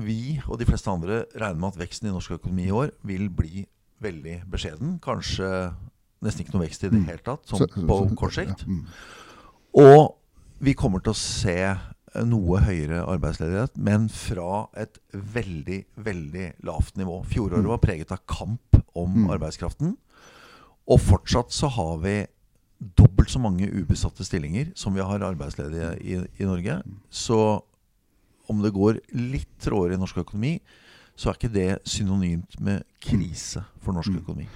vi 0.00 0.36
og 0.48 0.56
de 0.58 0.66
fleste 0.66 0.90
andre 0.90 1.18
regner 1.36 1.60
med 1.60 1.74
at 1.74 1.80
veksten 1.82 2.08
i 2.08 2.14
norsk 2.14 2.38
økonomi 2.38 2.66
i 2.66 2.74
år 2.74 2.94
vil 3.06 3.28
bli 3.32 3.66
veldig 4.02 4.38
beskjeden. 4.50 4.96
Kanskje 5.04 5.50
nesten 6.24 6.44
ikke 6.44 6.56
noe 6.56 6.64
vekst 6.64 6.86
i 6.86 6.90
det 6.90 7.02
mm. 7.02 7.06
hele 7.10 7.24
tatt, 7.26 7.44
sånn 7.50 7.86
på 7.88 7.98
kort 8.18 8.36
sikt. 8.38 8.64
Og 9.76 10.16
vi 10.64 10.72
kommer 10.78 11.04
til 11.04 11.12
å 11.12 11.20
se 11.20 11.58
noe 12.24 12.62
høyere 12.64 13.02
arbeidsledighet, 13.04 13.76
men 13.76 14.08
fra 14.12 14.66
et 14.78 14.98
veldig, 15.12 15.82
veldig 16.06 16.48
lavt 16.66 16.96
nivå. 17.00 17.20
Fjoråret 17.28 17.64
mm. 17.66 17.70
var 17.74 17.82
preget 17.82 18.14
av 18.14 18.22
kamp 18.30 18.80
om 18.96 19.28
arbeidskraften. 19.34 19.96
Og 20.86 21.02
fortsatt 21.02 21.52
så 21.54 21.70
har 21.74 21.98
vi 22.04 22.16
dobbelt 22.78 23.32
så 23.32 23.40
mange 23.40 23.68
ubesatte 23.72 24.24
stillinger 24.26 24.70
som 24.78 24.94
vi 24.94 25.04
har 25.04 25.24
arbeidsledige 25.24 25.94
i, 26.00 26.18
i 26.38 26.48
Norge. 26.48 26.80
Så 27.10 27.40
om 28.46 28.62
det 28.62 28.74
går 28.76 29.00
litt 29.16 29.50
trådere 29.62 29.96
i 29.96 30.00
norsk 30.00 30.20
økonomi, 30.22 30.58
så 31.16 31.30
er 31.30 31.38
ikke 31.38 31.52
det 31.54 31.70
synonymt 31.88 32.58
med 32.60 32.84
krise 33.02 33.64
for 33.82 33.96
norsk 33.96 34.12
mm. 34.12 34.18
økonomi. 34.22 34.48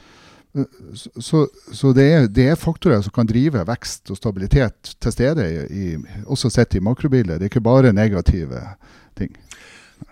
Så, 0.50 1.44
så 1.72 1.92
det, 1.94 2.06
er, 2.10 2.24
det, 2.26 2.48
er, 2.50 2.58
faktorer 2.58 3.04
som 3.04 3.14
kan 3.14 3.28
drive 3.28 3.62
vekst 3.68 4.10
og 4.10 4.18
stabilitet 4.18 4.96
til 4.98 5.14
stede, 5.14 5.46
i, 5.70 5.92
også 6.26 6.50
sett 6.50 6.74
i 6.74 6.82
makrobildet. 6.82 7.38
Det 7.38 7.46
er 7.46 7.52
ikke 7.52 7.62
bare 7.62 7.92
negative 7.94 8.64
ting. 9.18 9.30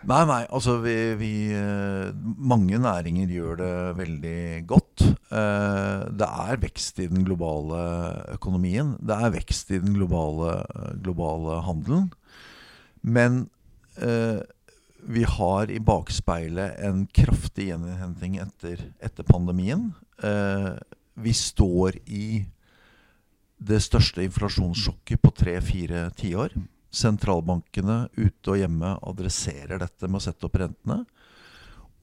Nei, 0.08 0.20
nei. 0.28 0.42
Altså 0.54 0.76
vi, 0.82 0.94
vi, 1.18 1.32
eh, 1.56 2.12
Mange 2.38 2.78
næringer 2.80 3.30
gjør 3.32 3.58
det 3.60 3.74
veldig 3.98 4.40
godt. 4.70 5.04
Eh, 5.32 6.04
det 6.20 6.28
er 6.28 6.62
vekst 6.62 7.00
i 7.02 7.08
den 7.10 7.24
globale 7.26 7.80
økonomien. 8.36 8.94
Det 9.00 9.16
er 9.16 9.34
vekst 9.34 9.72
i 9.74 9.80
den 9.82 9.96
globale, 9.96 10.60
globale 11.02 11.62
handelen. 11.66 12.10
Men 13.02 13.48
eh, 13.98 14.44
vi 15.08 15.24
har 15.24 15.70
i 15.72 15.80
bakspeilet 15.82 16.78
en 16.84 17.06
kraftig 17.14 17.70
gjeninnhenting 17.70 18.38
etter, 18.42 18.84
etter 19.02 19.26
pandemien. 19.26 19.90
Eh, 20.22 20.72
vi 21.18 21.34
står 21.34 21.98
i 22.06 22.44
det 23.58 23.80
største 23.82 24.22
inflasjonssjokket 24.22 25.22
på 25.22 25.32
tre-fire 25.34 26.06
tiår. 26.18 26.54
Sentralbankene 26.94 28.04
ute 28.16 28.52
og 28.52 28.60
hjemme 28.60 28.94
adresserer 29.02 29.82
dette 29.82 30.08
med 30.08 30.20
å 30.20 30.26
sette 30.28 30.46
opp 30.46 30.58
rentene. 30.60 31.02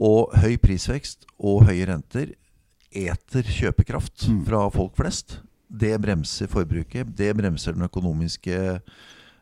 Og 0.03 0.35
høy 0.41 0.57
prisvekst 0.59 1.23
og 1.39 1.63
høye 1.69 1.87
renter 1.87 2.35
eter 2.95 3.47
kjøpekraft 3.47 4.27
mm. 4.27 4.41
fra 4.49 4.65
folk 4.71 4.97
flest. 4.99 5.39
Det 5.67 5.95
bremser 6.03 6.51
forbruket. 6.51 7.15
Det 7.15 7.31
bremser 7.35 7.75
den 7.75 7.87
økonomiske 7.87 8.59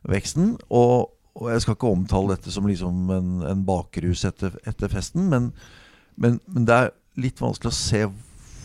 veksten. 0.10 0.56
Og 0.70 1.13
og 1.34 1.50
jeg 1.50 1.63
skal 1.63 1.77
ikke 1.77 1.89
omtale 1.89 2.36
dette 2.36 2.51
som 2.53 2.68
liksom 2.70 3.10
en, 3.13 3.30
en 3.50 3.63
bakrus 3.65 4.22
etter, 4.30 4.53
etter 4.70 4.92
festen, 4.92 5.25
men, 5.32 5.50
men, 6.15 6.38
men, 6.46 6.68
det 6.70 6.75
er 6.77 6.92
litt 7.18 7.42
vanskelig 7.42 7.72
å 7.72 7.77
se 7.77 8.03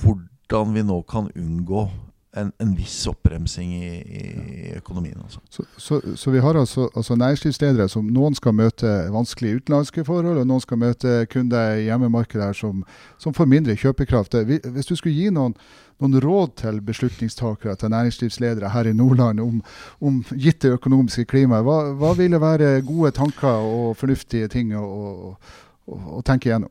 hvordan 0.02 0.75
vi 0.75 0.85
nå 0.87 1.02
kan 1.09 1.31
unngå 1.37 1.88
en, 2.37 2.52
en 2.59 2.75
viss 2.76 3.07
oppbremsing 3.09 3.73
i, 3.75 3.88
i 4.21 4.73
økonomien. 4.76 5.17
Altså. 5.25 5.40
Så, 5.50 5.64
så, 5.76 6.00
så, 6.17 6.31
vi 6.31 6.43
har 6.45 6.55
altså, 6.55 6.88
altså, 6.97 7.17
næringslivsledere 7.17 7.88
som 7.88 8.07
noen 8.12 8.37
skal 8.37 8.55
møte 8.55 8.87
vanskelige 9.12 9.62
utenlandske 9.62 10.05
forhold, 10.05 10.38
og 10.38 10.47
noen 10.47 10.62
skal 10.62 10.81
møte 10.81 11.26
kunder 11.33 11.81
i 11.81 11.88
hjemmemarkedet 11.88 12.52
som, 12.57 12.85
som 13.19 13.35
får 13.35 13.49
mindre 13.50 13.76
kjøpekraft. 13.76 14.37
Hvis 14.45 14.90
du 14.90 14.97
skulle 14.97 15.17
gi 15.17 15.31
noen 15.35 15.57
noen 15.99 16.21
råd 16.23 16.52
til 16.61 16.76
beslutningstakere, 16.87 17.75
til 17.75 17.90
næringslivsledere 17.90 18.69
her 18.71 18.87
i 18.87 18.93
Nordland 18.95 19.40
om, 19.43 19.62
om 20.00 20.21
det 20.31 20.71
økonomiske 20.71 21.25
klimaet, 21.25 21.64
Hva, 21.67 21.78
hva, 21.99 22.12
ville 22.14 22.40
være 22.40 22.83
gode 22.87 23.11
tanker 23.11 23.49
og 23.49 23.97
fornuftige 23.97 24.49
ting 24.49 24.76
å, 24.78 24.85
å, 24.85 25.99
å 26.19 26.23
tenke 26.23 26.52
gjennom? 26.52 26.71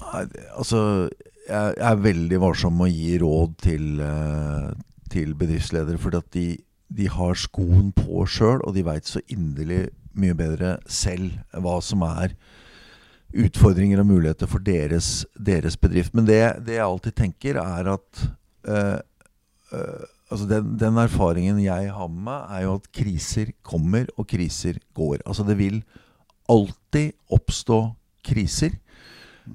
Nei, 0.00 0.24
altså, 0.56 1.10
jeg, 1.48 1.74
er 1.76 2.02
veldig 2.02 2.40
varsom 2.42 2.76
med 2.78 2.90
å 2.90 2.92
gi 2.92 3.18
råd 3.22 3.56
til, 3.62 3.86
eh, 4.04 4.68
til 5.12 5.34
bedriftsledere. 5.38 6.00
For 6.00 6.14
de, 6.34 6.46
de, 6.92 7.08
har 7.08 7.38
skoen 7.38 7.92
på 7.96 8.26
sjøl, 8.28 8.62
og 8.62 8.76
de 8.76 8.86
veit 8.86 9.08
så 9.08 9.22
inderlig 9.32 9.86
mye 10.12 10.36
bedre 10.36 10.76
selv 10.86 11.38
hva 11.52 11.78
som 11.84 12.04
er 12.04 12.36
utfordringer 13.32 14.02
og 14.02 14.10
muligheter 14.10 14.50
for 14.50 14.60
deres, 14.64 15.24
deres 15.36 15.78
bedrift. 15.80 16.12
Men 16.14 16.28
det, 16.28 16.40
det, 16.66 16.76
jeg 16.76 16.84
alltid 16.84 17.16
tenker, 17.16 17.60
er 17.62 17.88
at 17.94 18.24
øh, 18.68 18.98
øh, 19.72 20.02
altså 20.28 20.48
den, 20.50 20.74
den, 20.80 21.00
erfaringen 21.00 21.62
jeg 21.64 21.88
har 21.92 22.10
med 22.12 22.26
meg, 22.28 22.44
er 22.52 22.66
jo 22.66 22.76
at 22.76 22.90
kriser 22.92 23.54
kommer, 23.64 24.06
og 24.16 24.28
kriser 24.28 24.80
går. 24.94 25.24
Altså 25.24 25.46
det 25.48 25.56
vil 25.58 25.80
alltid 26.52 27.16
oppstå 27.32 27.80
kriser. 28.24 28.76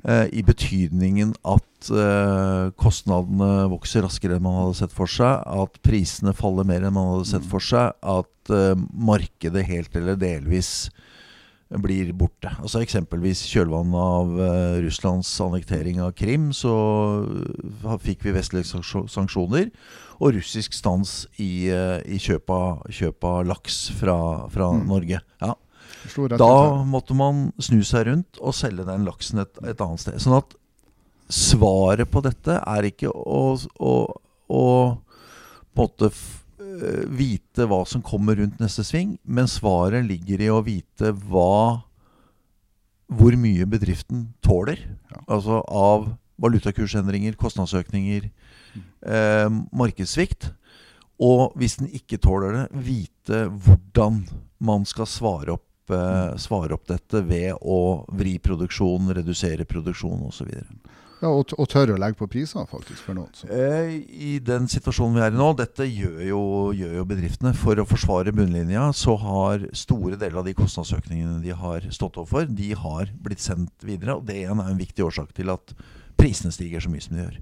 Uh, 0.04 0.28
I 0.36 0.44
betydningen 0.44 1.34
at 1.48 1.92
uh, 1.94 2.70
kostnadene 2.80 3.68
vokser 3.72 4.04
raskere 4.04 4.38
enn 4.38 4.46
man 4.46 4.58
hadde 4.62 4.80
sett 4.82 4.96
for 4.96 5.12
seg. 5.12 5.44
At 5.48 5.80
prisene 5.86 6.36
faller 6.36 6.68
mer 6.68 6.88
enn 6.88 6.96
man 6.98 7.14
hadde 7.14 7.30
sett 7.32 7.48
for 7.48 7.64
seg. 7.64 7.96
At 8.04 8.54
uh, 8.54 8.74
markedet 8.92 9.68
helt 9.70 9.96
eller 9.96 10.20
delvis 10.20 10.90
blir 11.68 12.14
borte. 12.16 12.50
Altså 12.62 12.80
Eksempelvis 12.84 13.42
kjølvannet 13.50 14.00
av 14.00 14.34
uh, 14.40 14.78
Russlands 14.86 15.30
annektering 15.44 16.00
av 16.04 16.14
Krim, 16.16 16.50
så 16.56 16.74
uh, 17.28 17.96
fikk 18.04 18.24
vi 18.28 18.36
vestlige 18.38 18.82
sanksjoner 19.12 19.72
og 20.18 20.34
russisk 20.38 20.76
stans 20.78 21.26
i, 21.36 21.68
uh, 21.70 22.00
i 22.08 22.20
kjøp, 22.24 22.54
av, 22.54 23.44
laks 23.48 23.82
fra, 24.00 24.18
fra 24.54 24.72
mm. 24.78 24.86
Norge. 24.88 25.22
Ja. 25.44 25.54
Da 26.38 26.84
måtte 26.88 27.18
man 27.18 27.52
snu 27.62 27.82
seg 27.86 28.08
rundt 28.10 28.40
og 28.42 28.56
selge 28.56 28.88
den 28.88 29.06
laksen 29.08 29.44
et, 29.44 29.54
et 29.64 29.84
annet 29.84 30.04
sted. 30.04 30.20
Sånn 30.24 30.40
at 30.40 30.56
svaret 31.28 32.10
på 32.12 32.24
dette 32.24 32.60
er 32.62 32.88
ikke 32.88 33.12
å, 33.12 33.58
å, 33.58 33.94
å 34.48 34.66
på 35.78 35.86
en 35.86 35.92
måte 35.92 36.12
Eh, 36.78 37.06
vite 37.10 37.66
hva 37.70 37.84
som 37.86 38.04
kommer 38.06 38.38
rundt 38.38 38.60
neste 38.62 38.84
sving, 38.86 39.16
men 39.24 39.50
svaret 39.50 40.06
ligger 40.06 40.42
i 40.42 40.50
å 40.54 40.64
vite 40.66 41.14
hva 41.30 41.84
Hvor 43.08 43.38
mye 43.40 43.64
bedriften 43.64 44.34
tåler. 44.44 44.82
Ja. 45.08 45.22
Altså 45.32 45.62
av 45.64 46.10
valutakursendringer, 46.44 47.38
kostnadsøkninger, 47.40 48.26
eh, 49.08 49.48
markedssvikt. 49.72 50.50
Og 51.18 51.56
hvis 51.56 51.78
den 51.80 51.88
ikke 51.88 52.20
tåler 52.20 52.52
det, 52.52 52.66
vite 52.84 53.46
hvordan 53.48 54.28
man 54.60 54.84
skal 54.84 55.08
svare 55.08 55.56
opp, 55.56 55.64
eh, 55.94 56.34
mm. 56.34 56.38
svare 56.42 56.78
opp 56.78 56.88
dette 56.90 57.24
ved 57.26 57.58
å 57.62 58.06
vri 58.18 58.38
produksjon, 58.44 59.12
redusere 59.18 59.68
produksjon 59.70 60.28
osv. 60.30 60.52
Ja, 61.18 61.32
og, 61.32 61.50
og 61.58 61.66
tørre 61.72 61.96
å 61.96 62.00
legge 62.00 62.20
på 62.20 62.28
priser, 62.30 62.66
faktisk, 62.70 63.02
for 63.08 63.18
noen. 63.18 63.32
Så. 63.34 63.50
I 63.50 64.38
den 64.46 64.68
situasjonen 64.70 65.18
vi 65.18 65.24
er 65.26 65.34
i 65.34 65.40
nå, 65.40 65.50
dette 65.58 65.88
gjør 65.90 66.20
jo, 66.28 66.42
gjør 66.78 67.00
jo, 67.00 67.06
bedriftene. 67.10 67.54
For 67.58 67.82
å 67.82 67.88
forsvare 67.90 68.34
bunnlinja, 68.38 68.92
så 68.94 69.16
har 69.24 69.66
store 69.78 70.20
deler 70.20 70.44
av 70.44 70.46
de 70.46 70.54
kostnadsøkningene 70.58 71.40
de 71.42 71.56
har 71.58 71.88
stått 71.96 72.20
overfor, 72.22 72.46
de 72.46 72.70
har 72.78 73.10
blitt 73.26 73.42
sendt 73.42 73.88
videre. 73.88 74.20
Og 74.20 74.28
det 74.30 74.44
igjen 74.44 74.62
er 74.62 74.70
en 74.70 74.82
viktig 74.82 75.08
årsak 75.08 75.34
til 75.38 75.50
at 75.56 75.74
prisene 76.22 76.54
stiger 76.54 76.86
så 76.86 76.94
mye 76.94 77.06
som 77.08 77.18
de 77.18 77.26
gjør. 77.26 77.42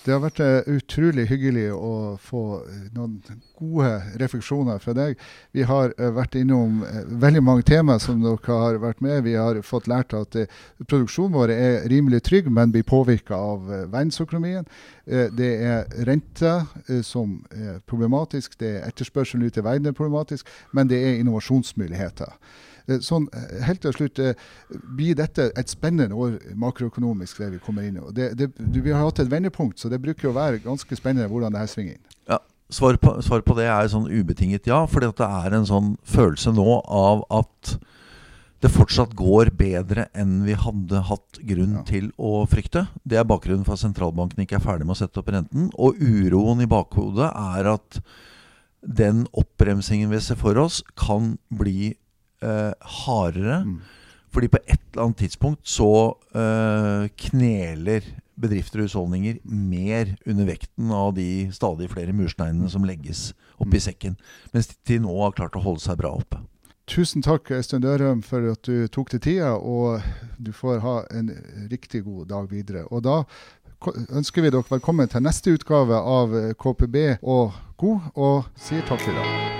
Det 0.00 0.14
har 0.14 0.22
vært 0.22 0.38
eh, 0.40 0.68
utrolig 0.78 1.26
hyggelig 1.28 1.66
å 1.76 2.16
få 2.24 2.42
eh, 2.64 2.84
noen 2.94 3.18
gode 3.58 3.90
refleksjoner 4.22 4.80
fra 4.80 4.94
deg. 4.96 5.20
Vi 5.52 5.66
har 5.68 5.92
eh, 5.92 6.12
vært 6.16 6.38
innom 6.40 6.78
veldig 7.20 7.42
mange 7.44 7.66
temaer 7.68 8.00
som 8.00 8.22
dere 8.24 8.56
har 8.62 8.78
vært 8.80 9.02
med. 9.04 9.26
Vi 9.26 9.34
har 9.36 9.60
fått 9.66 9.90
lært 9.92 10.16
at 10.16 10.38
produksjonen 10.86 11.36
vår 11.36 11.52
er 11.52 11.76
rimelig 11.92 12.22
trygg, 12.30 12.48
men 12.48 12.72
blir 12.72 12.86
påvirka 12.88 13.36
av 13.36 13.68
verdensøkonomien. 13.68 14.64
Det 15.04 15.50
er 15.66 15.88
rente 16.06 16.54
som 17.04 17.40
er 17.50 17.80
problematisk, 17.90 18.56
det 18.60 18.72
er 18.78 18.88
etterspørselen 18.88 19.44
ut 19.44 19.58
i 19.58 19.64
verden 19.64 19.90
er 19.90 19.96
problematisk, 19.96 20.48
men 20.76 20.88
det 20.88 21.00
er 21.02 21.20
innovasjonsmuligheter. 21.20 22.36
Eh, 22.88 23.00
sånn, 23.04 23.28
eh, 23.36 23.62
helt 23.66 23.82
til 23.84 23.96
slutt, 23.96 24.18
eh, 24.18 24.34
Blir 24.96 25.14
dette 25.18 25.50
et 25.56 25.68
spennende 25.68 26.14
år 26.14 26.38
makroøkonomisk, 26.54 27.38
det 27.38 27.52
vi 27.52 27.58
kommer 27.58 27.82
inn 27.82 27.96
i? 27.96 28.12
Det, 28.12 28.30
det, 28.36 28.50
vi 28.56 28.90
har 28.90 29.04
hatt 29.04 29.20
et 29.20 29.30
vendepunkt, 29.30 29.78
så 29.78 29.90
det 29.90 30.02
bruker 30.02 30.30
å 30.30 30.36
være 30.36 30.62
ganske 30.64 30.96
spennende 30.96 31.28
hvordan 31.28 31.52
det 31.52 31.60
her 31.64 31.70
svinger 31.70 31.98
inn. 31.98 32.06
Ja, 32.28 32.38
Svar 32.70 32.94
på, 33.02 33.16
svar 33.26 33.42
på, 33.42 33.56
det 33.58 33.66
er 33.66 33.88
sånn 33.90 34.06
ubetinget 34.06 34.68
ja. 34.70 34.84
for 34.86 35.02
det 35.02 35.26
er 35.26 35.56
en 35.56 35.66
sånn 35.66 35.96
følelse 36.06 36.52
nå 36.54 36.76
av 36.86 37.24
at 37.34 37.72
det 38.62 38.70
fortsatt 38.70 39.16
går 39.16 39.50
bedre 39.56 40.04
enn 40.14 40.44
vi 40.44 40.54
hadde 40.54 41.00
hatt 41.08 41.40
grunn 41.48 41.80
ja. 41.80 41.84
til 41.88 42.10
å 42.20 42.44
frykte. 42.50 42.84
Det 43.02 43.18
er 43.18 43.26
bakgrunnen 43.26 43.64
for 43.66 43.74
at 43.74 43.82
sentralbanken 43.82 44.44
ikke 44.44 44.58
er 44.60 44.62
ferdig 44.62 44.86
med 44.86 44.94
å 44.94 45.00
sette 45.00 45.18
opp 45.18 45.32
renten. 45.32 45.70
Og 45.80 45.96
uroen 45.98 46.60
i 46.62 46.68
bakhodet 46.70 47.30
er 47.30 47.70
at 47.72 48.02
den 48.80 49.24
oppbremsingen 49.32 50.12
vi 50.12 50.20
ser 50.22 50.38
for 50.40 50.60
oss, 50.60 50.82
kan 50.94 51.38
bli 51.48 51.96
eh, 52.42 52.90
hardere. 53.04 53.62
Mm. 53.66 53.80
Fordi 54.30 54.48
på 54.48 54.60
et 54.62 54.78
eller 54.92 55.04
annet 55.04 55.22
tidspunkt 55.24 55.68
så 55.68 56.16
eh, 56.34 57.08
kneler 57.28 58.06
bedrifter 58.40 58.80
og 58.80 58.88
husholdninger 58.88 59.40
mer 59.44 60.14
under 60.26 60.46
vekten 60.48 60.92
av 60.94 61.12
de 61.18 61.50
stadig 61.52 61.90
flere 61.92 62.14
mursteinene 62.16 62.70
som 62.72 62.86
legges 62.88 63.30
oppi 63.58 63.76
mm. 63.76 63.84
sekken. 63.88 64.16
Mens 64.54 64.70
de 64.88 65.00
nå 65.02 65.12
har 65.22 65.36
klart 65.36 65.58
å 65.58 65.64
holde 65.64 65.84
seg 65.84 66.00
bra 66.00 66.14
oppe. 66.16 66.40
Tusen 66.90 67.22
takk 67.22 67.52
Øystein 67.54 67.84
Dørum 67.84 68.22
for 68.26 68.48
at 68.50 68.64
du 68.66 68.88
tok 68.90 69.12
deg 69.12 69.22
tida, 69.22 69.52
og 69.54 70.02
du 70.42 70.50
får 70.56 70.80
ha 70.82 70.96
en 71.14 71.30
riktig 71.70 72.02
god 72.08 72.26
dag 72.32 72.50
videre. 72.50 72.82
Og 72.90 73.04
da 73.06 73.22
ønsker 74.10 74.42
vi 74.42 74.50
dere 74.50 74.66
velkommen 74.72 75.08
til 75.08 75.22
neste 75.22 75.54
utgave 75.54 76.02
av 76.02 76.34
KPB 76.58 77.22
og 77.22 77.54
God, 77.78 78.12
og 78.16 78.50
sier 78.58 78.82
takk 78.90 79.06
for 79.06 79.14
i 79.14 79.18
dag. 79.22 79.59